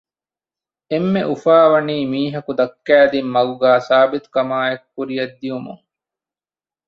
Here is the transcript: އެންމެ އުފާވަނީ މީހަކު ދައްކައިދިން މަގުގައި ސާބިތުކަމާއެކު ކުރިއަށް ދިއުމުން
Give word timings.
އެންމެ 0.91 1.21
އުފާވަނީ 1.29 1.97
މީހަކު 2.11 2.51
ދައްކައިދިން 2.59 3.29
މަގުގައި 3.35 3.81
ސާބިތުކަމާއެކު 3.89 4.85
ކުރިއަށް 4.95 5.35
ދިއުމުން 5.39 5.83